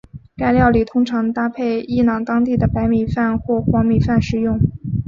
[0.35, 4.59] 该料理通常搭配伊朗当地的白米饭或黄米饭食用。